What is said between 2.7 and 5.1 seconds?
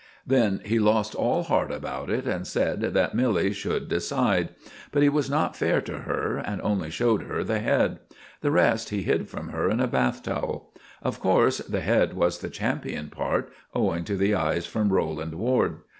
that Milly should decide; but he